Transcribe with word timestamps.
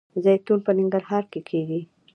زیتون 0.23 0.59
په 0.65 0.71
ننګرهار 0.77 1.23
کې 1.31 1.39
کیږي 1.49 1.81